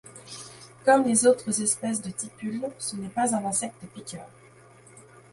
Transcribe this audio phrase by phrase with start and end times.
[0.83, 4.25] Comme les autres espèces de tipules, ce n'est pas un insecte piqueur.